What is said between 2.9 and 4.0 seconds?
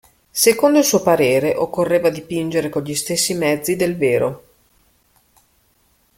stessi mezzi del